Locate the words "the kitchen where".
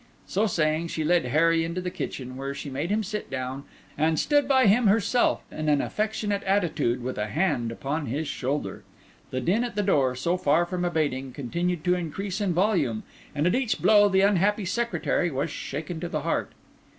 1.79-2.55